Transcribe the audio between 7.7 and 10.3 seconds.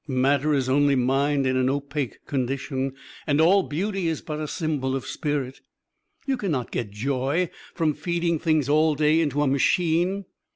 from feeding things all day into a machine.